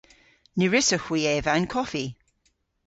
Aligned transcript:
Ny 0.57 0.65
wrussowgh 0.69 1.07
hwi 1.07 1.21
eva 1.35 1.51
an 1.55 1.67
koffi. 1.73 2.05